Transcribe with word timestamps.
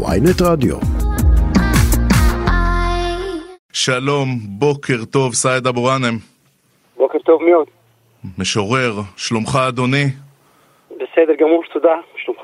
ויינט 0.00 0.42
רדיו. 0.42 0.76
שלום, 3.72 4.38
בוקר 4.42 5.04
טוב, 5.10 5.34
סעד 5.34 5.66
אבו 5.66 5.84
גאנם. 5.84 6.18
בוקר 6.96 7.18
טוב 7.18 7.42
מאוד. 7.42 7.66
משורר, 8.38 9.00
שלומך 9.16 9.58
אדוני? 9.68 10.04
בסדר 10.90 11.34
גמור, 11.40 11.62
תודה, 11.72 11.94
שלומך. 12.16 12.40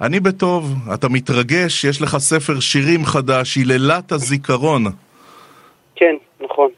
אני 0.00 0.20
בטוב, 0.20 0.74
אתה 0.94 1.08
מתרגש, 1.08 1.84
יש 1.84 2.02
לך 2.02 2.16
ספר 2.18 2.60
שירים 2.60 3.04
חדש, 3.04 3.56
היללת 3.56 4.12
הזיכרון. 4.12 4.84
כן, 5.96 6.14
נכון. 6.40 6.70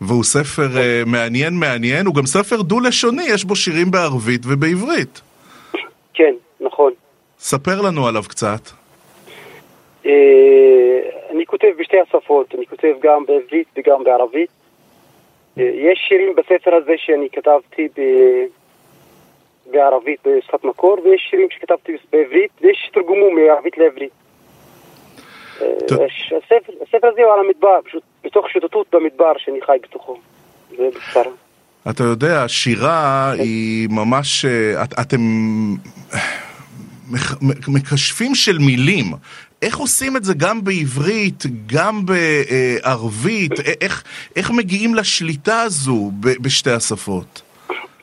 והוא 0.00 0.24
ספר 0.24 0.68
uh, 0.74 1.08
מעניין 1.08 1.54
מעניין, 1.54 2.06
הוא 2.06 2.14
גם 2.14 2.26
ספר 2.26 2.62
דו-לשוני, 2.62 3.22
יש 3.22 3.44
בו 3.44 3.56
שירים 3.56 3.90
בערבית 3.90 4.42
ובעברית. 4.46 5.20
כן, 6.14 6.34
נכון. 6.60 6.92
ספר 7.38 7.80
לנו 7.80 8.06
עליו 8.08 8.22
קצת. 8.22 8.60
אה, 10.06 11.00
אני 11.30 11.46
כותב 11.46 11.68
בשתי 11.78 11.96
השפות, 12.00 12.54
אני 12.54 12.66
כותב 12.66 12.94
גם 13.02 13.24
בעברית 13.26 13.66
וגם 13.76 14.04
בערבית. 14.04 14.50
אה, 15.58 15.70
יש 15.74 15.98
שירים 16.08 16.34
בספר 16.36 16.74
הזה 16.74 16.92
שאני 16.96 17.28
כתבתי 17.32 17.88
ב... 17.98 18.00
בערבית 19.70 20.20
בשפת 20.26 20.64
מקור, 20.64 20.96
ויש 21.04 21.26
שירים 21.30 21.48
שכתבתי 21.50 21.92
בעברית, 22.12 22.50
ויש 22.60 22.84
שתרגמו 22.86 23.30
מערבית 23.30 23.78
לעברית. 23.78 24.10
אה, 25.62 25.66
הספר, 26.36 26.72
הספר 26.82 27.08
הזה 27.08 27.22
הוא 27.22 27.32
על 27.32 27.38
המדבר, 27.46 27.78
פשוט 27.84 28.02
בתוך 28.24 28.50
שוטטות 28.50 28.86
במדבר 28.92 29.32
שאני 29.38 29.62
חי 29.62 29.76
בתוכו. 29.82 30.18
זה 30.76 30.88
בקצרה. 30.94 31.32
אתה 31.90 32.02
יודע, 32.04 32.48
שירה 32.48 33.32
היא 33.38 33.88
ממש... 33.90 34.44
את, 34.84 34.92
אתם 35.00 35.20
מח- 37.10 37.42
מ- 37.42 37.74
מקשפים 37.74 38.34
של 38.34 38.58
מילים. 38.58 39.04
איך 39.62 39.78
עושים 39.78 40.16
את 40.16 40.24
זה 40.24 40.34
גם 40.38 40.64
בעברית, 40.64 41.42
גם 41.74 41.94
בערבית? 42.06 43.52
א- 43.52 43.84
איך, 43.84 44.04
איך 44.36 44.50
מגיעים 44.50 44.94
לשליטה 44.94 45.62
הזו 45.62 46.10
בשתי 46.42 46.70
השפות? 46.70 47.42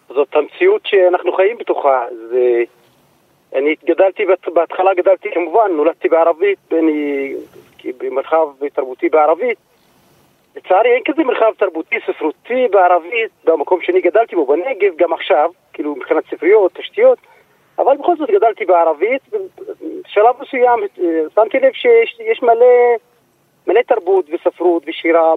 זאת 0.10 0.36
המציאות 0.36 0.82
שאנחנו 0.86 1.34
חיים 1.34 1.58
בתוכה. 1.58 2.06
זה... 2.30 2.64
אני 3.56 3.76
גדלתי, 3.86 4.24
בהתחלה 4.54 4.94
גדלתי 4.94 5.30
כמובן, 5.34 5.72
נולדתי 5.76 6.10
בערבית, 6.10 6.58
אני 6.72 7.34
במרחב 7.98 8.48
תרבותי 8.74 9.10
בערבית. 9.10 9.58
לצערי 10.56 10.90
אין 10.90 11.04
כזה 11.06 11.24
מרחב 11.24 11.54
תרבותי 11.58 11.96
ספרותי 12.08 12.68
בערבית 12.72 13.32
במקום 13.44 13.80
שאני 13.82 14.02
גדלתי 14.02 14.36
בו, 14.36 14.46
בנגב, 14.46 14.94
גם 14.98 15.14
עכשיו, 15.14 15.50
כאילו 15.74 15.96
מבחינת 15.96 16.24
ספריות, 16.32 16.74
תשתיות, 16.74 17.18
אבל 17.80 17.98
בכל 17.98 18.16
זאת 18.18 18.30
גדלתי 18.30 18.66
בערבית, 18.66 19.22
בשלב 19.32 20.36
מסוים 20.42 20.80
אה, 21.00 21.22
שמתי 21.36 21.60
לב 21.60 21.74
שיש 21.74 22.18
יש 22.20 22.42
מלא, 22.42 22.96
מלא 23.68 23.82
תרבות 23.82 24.26
וספרות 24.30 24.84
ושירה 24.88 25.34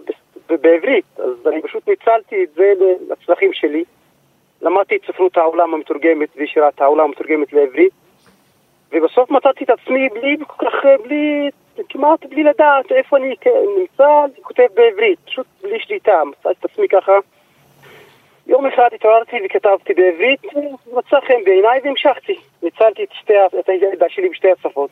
בעברית, 0.48 1.04
אז 1.18 1.46
אני 1.46 1.62
פשוט 1.62 1.88
ניצלתי 1.88 2.44
את 2.44 2.48
זה 2.54 2.72
לצרכים 3.10 3.52
שלי. 3.52 3.84
למדתי 4.62 4.96
את 4.96 5.00
ספרות 5.06 5.36
העולם 5.36 5.74
המתורגמת 5.74 6.28
ושירת 6.36 6.80
העולם 6.80 7.04
המתורגמת 7.04 7.52
לעברית 7.52 7.92
ובסוף 8.92 9.30
מצאתי 9.30 9.64
את 9.64 9.70
עצמי 9.70 10.08
בלי 10.08 10.36
כל 10.46 10.66
כך, 10.66 10.74
בלי, 11.04 11.50
כמעט 11.88 12.26
בלי 12.26 12.42
לדעת 12.42 12.92
איפה 12.92 13.16
אני 13.16 13.34
נמצא, 13.78 14.24
כותב 14.42 14.66
בעברית, 14.74 15.18
פשוט 15.26 15.46
בלי 15.62 15.80
שליטה, 15.80 16.22
מצאתי 16.24 16.56
את 16.60 16.64
עצמי 16.64 16.88
ככה. 16.88 17.12
יום 18.46 18.66
אחד 18.66 18.88
התעוררתי 18.94 19.36
וכתבתי 19.44 19.94
בעברית, 19.94 20.40
מצא 20.92 21.16
חן 21.28 21.44
בעיניי 21.44 21.80
והמשכתי. 21.84 22.34
ניצלתי 22.62 23.04
את, 23.04 23.08
שתי, 23.12 23.32
את 23.60 23.68
הידע 23.68 24.06
שלי 24.08 24.28
בשתי 24.28 24.48
השפות. 24.58 24.90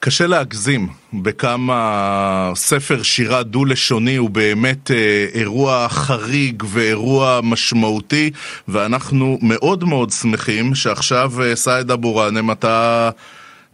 קשה 0.00 0.26
להגזים 0.26 0.80
בכמה 1.22 2.52
ספר 2.54 3.02
שירה 3.02 3.42
דו-לשוני 3.42 4.16
הוא 4.16 4.30
באמת 4.30 4.90
אה, 4.90 5.24
אירוע 5.34 5.88
חריג 5.88 6.62
ואירוע 6.74 7.40
משמעותי, 7.52 8.30
ואנחנו 8.68 9.38
מאוד 9.42 9.84
מאוד 9.84 10.10
שמחים 10.10 10.64
שעכשיו, 10.74 11.28
אה, 11.42 11.56
סעד 11.56 11.90
אבו 11.90 12.14
גאנם, 12.14 12.50
אתה 12.50 13.10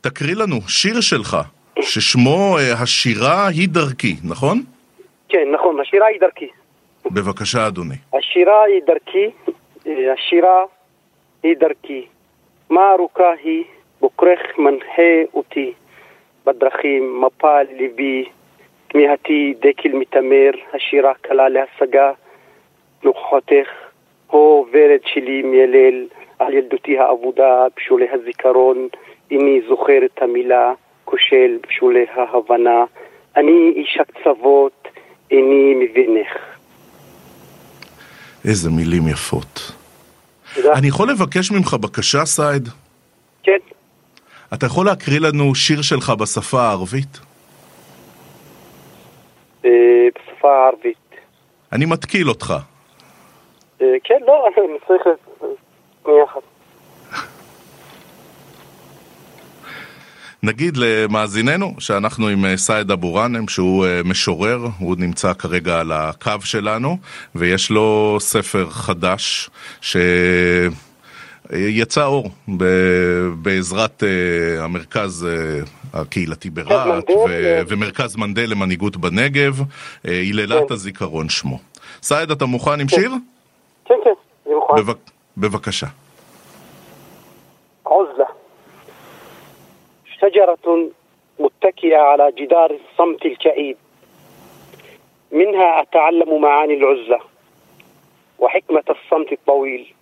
תקריא 0.00 0.34
לנו 0.34 0.56
שיר 0.68 1.00
שלך, 1.00 1.36
ששמו 1.80 2.58
אה, 2.58 2.82
השירה 2.82 3.46
היא 3.48 3.68
דרכי, 3.68 4.14
נכון? 4.24 4.62
כן, 5.28 5.48
נכון, 5.54 5.80
השירה 5.80 6.06
היא 6.06 6.20
דרכי. 6.20 6.48
בבקשה, 7.10 7.66
אדוני. 7.66 7.94
השירה 8.14 8.64
היא 8.64 8.82
דרכי, 8.86 9.30
אה, 9.86 10.12
השירה 10.12 10.64
היא 11.42 11.56
דרכי. 11.56 12.06
מה 12.70 12.92
ארוכה 12.92 13.32
היא, 13.42 13.64
בוקרך 14.00 14.58
מנחה 14.58 15.22
אותי 15.34 15.72
בדרכים, 16.46 17.20
מפה 17.20 17.62
ליבי, 17.62 18.24
כמיהתי 18.88 19.54
דקל 19.60 19.92
מתעמר, 19.92 20.50
השירה 20.72 21.12
קלה 21.14 21.48
להשגה, 21.48 22.12
נוכחותך, 23.04 23.68
הו 24.26 24.66
ורד 24.72 25.00
שלי 25.04 25.42
מיילל, 25.42 26.06
על 26.38 26.54
ילדותי 26.54 26.98
האבודה, 26.98 27.66
בשולי 27.76 28.06
הזיכרון, 28.10 28.88
איני 29.30 29.60
זוכר 29.68 30.04
את 30.04 30.22
המילה, 30.22 30.72
כושל 31.04 31.58
בשולי 31.68 32.06
ההבנה, 32.14 32.84
אני 33.36 33.72
איש 33.76 33.98
הקצוות, 34.00 34.88
איני 35.30 35.74
מבינך. 35.74 36.53
איזה 38.44 38.70
מילים 38.70 39.08
יפות. 39.08 39.72
תודה. 40.54 40.72
אני 40.72 40.88
יכול 40.88 41.10
לבקש 41.10 41.50
ממך 41.50 41.74
בקשה, 41.74 42.24
סעד? 42.24 42.68
כן. 43.42 43.58
אתה 44.54 44.66
יכול 44.66 44.86
להקריא 44.86 45.20
לנו 45.20 45.54
שיר 45.54 45.82
שלך 45.82 46.10
בשפה 46.10 46.62
הערבית? 46.62 47.18
אה, 49.64 49.70
בשפה 50.14 50.52
הערבית. 50.52 50.96
אני 51.72 51.84
מתקיל 51.84 52.28
אותך. 52.28 52.54
אה, 53.82 53.86
כן, 54.04 54.18
לא, 54.26 54.46
אני 54.46 54.78
צריך... 54.86 55.02
נגיד 60.44 60.76
למאזיננו 60.76 61.74
שאנחנו 61.78 62.28
עם 62.28 62.44
אה, 62.44 62.56
סייד 62.56 62.90
אבו 62.90 63.14
ראנם 63.14 63.48
שהוא 63.48 63.86
אה, 63.86 64.00
משורר, 64.04 64.58
הוא 64.78 64.96
נמצא 64.98 65.32
כרגע 65.32 65.80
על 65.80 65.92
הקו 65.92 66.30
שלנו 66.44 66.98
ויש 67.34 67.70
לו 67.70 68.16
ספר 68.20 68.70
חדש 68.70 69.50
ש... 69.80 69.96
אה, 69.96 70.68
יצא 71.52 72.04
אור 72.04 72.30
בעזרת 73.42 74.02
המרכז 74.58 75.26
הקהילתי 75.94 76.50
ברהט 76.50 77.10
ו- 77.10 77.26
כן. 77.26 77.64
ומרכז 77.68 78.16
מנדל 78.16 78.50
למנהיגות 78.50 78.96
בנגב, 78.96 79.62
היללת 80.04 80.68
כן. 80.68 80.74
הזיכרון 80.74 81.28
שמו. 81.28 81.58
סעד, 82.02 82.30
אתה 82.30 82.46
מוכן 82.46 82.80
עם 82.80 82.86
כן. 82.86 82.96
שיר? 82.96 83.10
כן, 83.84 83.94
כן, 84.04 84.10
אני 84.46 84.54
מוכן. 84.54 84.74
בבק... 84.76 84.96
בבקשה. 85.36 85.86
עוזלה. 87.82 88.43
شجرة 90.34 90.90
متكئة 91.38 91.96
على 91.96 92.32
جدار 92.32 92.70
الصمت 92.70 93.26
الكئيب. 93.26 93.76
منها 95.32 95.80
أتعلم 95.82 96.40
معاني 96.40 96.74
العزلة 96.74 97.20
وحكمة 98.38 98.84
الصمت 98.90 99.32
الطويل 99.32 99.94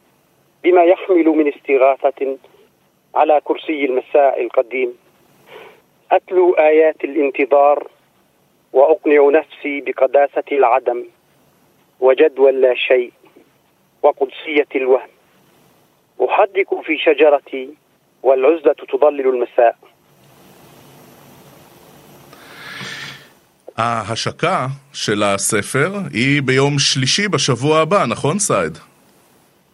بما 0.65 0.85
يحمل 0.85 1.25
من 1.25 1.49
استغاثة 1.49 2.37
على 3.15 3.41
كرسي 3.45 3.85
المساء 3.85 4.43
القديم. 4.43 4.99
أتلو 6.13 6.53
آيات 6.53 7.05
الانتظار 7.05 7.87
وأقنع 8.73 9.31
نفسي 9.31 9.81
بقداسة 9.81 10.45
العدم 10.53 11.05
وجدوى 12.01 12.53
لا 12.53 12.75
شيء 12.75 13.13
وقدسية 14.03 14.69
الوهم. 14.75 15.09
أحدق 16.25 16.81
في 16.81 16.99
شجرتي 16.99 17.75
والعزلة 18.23 18.73
تضلل 18.73 19.27
المساء. 19.27 19.77
ההשקה 23.77 24.67
של 24.93 25.23
הספר 25.23 25.91
היא 26.13 26.43
ביום 26.43 26.79
שלישי 26.79 27.29
בשבוע 27.29 27.79
הבא, 27.81 28.05
נכון 28.07 28.39
סעד? 28.39 28.79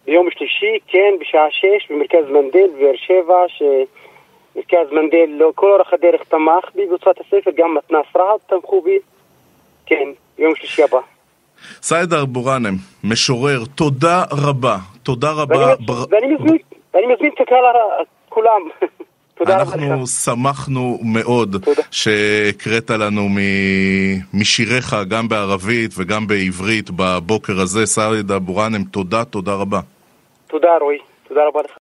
ביום 0.05 0.27
שלישי, 0.37 0.77
כן, 0.87 1.13
בשעה 1.21 1.45
שש, 1.51 1.91
במרכז 1.91 2.25
מנדל 2.31 2.67
בבאר 2.77 2.95
שבע, 3.07 3.35
שמרכז 3.47 4.87
מנדל 4.91 5.25
לא, 5.39 5.51
כל 5.55 5.71
אורך 5.71 5.93
הדרך 5.93 6.21
תמך 6.29 6.75
בי 6.75 6.87
בהוצאת 6.87 7.15
הספר, 7.19 7.51
גם 7.57 7.75
מתנ"ס 7.77 8.15
רהט 8.15 8.39
תמכו 8.49 8.81
בי. 8.81 8.97
כן, 9.85 10.09
ביום 10.37 10.55
שלישי 10.55 10.83
הבא. 10.83 10.99
סעד 11.81 12.13
אבו 12.13 12.43
גאנם, 12.43 12.75
משורר, 13.03 13.59
תודה 13.75 14.23
רבה. 14.31 14.77
תודה 15.03 15.27
ואני, 15.27 15.41
רבה. 15.41 15.73
מז- 15.73 15.85
בר- 15.87 16.05
ואני 16.09 16.27
מזמין, 16.33 16.57
ואני 16.93 17.05
מזמין 17.13 17.31
את 17.41 17.51
הר- 17.51 18.03
כולם. 18.29 18.61
תודה. 19.39 19.55
אנחנו 19.61 20.07
שמחנו 20.07 20.99
מאוד. 21.03 21.55
שהקראת 21.91 22.89
לנו 22.91 23.29
מ- 23.29 24.39
משיריך 24.39 24.95
גם 25.07 25.27
בערבית 25.29 25.91
וגם 25.97 26.27
בעברית 26.27 26.89
בבוקר 26.95 27.59
הזה. 27.61 27.85
סעד 27.85 28.31
אבו 28.31 28.55
גאנם, 28.55 28.83
תודה, 28.83 29.23
תודה 29.25 29.53
רבה. 29.53 29.79
תודה 30.47 30.67
רועי, 30.81 30.97
תודה 31.27 31.41
רבה 31.47 31.59
לך. 31.65 31.71